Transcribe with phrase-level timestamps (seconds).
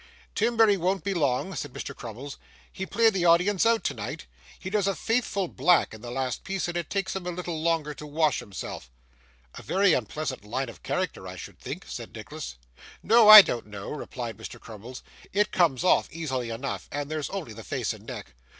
[0.33, 1.95] 'Timberry won't be long,' said Mr.
[1.95, 2.39] Crummles.
[2.73, 4.25] 'He played the audience out tonight.
[4.57, 7.61] He does a faithful black in the last piece, and it takes him a little
[7.61, 8.89] longer to wash himself.'
[9.53, 12.55] 'A very unpleasant line of character, I should think?' said Nicholas.
[13.03, 14.59] 'No, I don't know,' replied Mr.
[14.59, 15.03] Crummles;
[15.33, 18.33] 'it comes off easily enough, and there's only the face and neck.